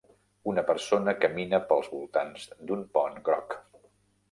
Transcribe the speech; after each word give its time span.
Una 0.53 0.63
persona 0.69 1.13
camina 1.25 1.59
pels 1.67 1.91
voltants 1.97 2.49
d'un 2.71 2.83
pont 2.99 3.23
groc. 3.31 3.57